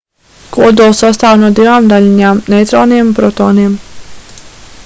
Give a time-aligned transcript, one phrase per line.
[0.53, 3.77] kodols sastāv no divām daļiņām neitroniem un protoniem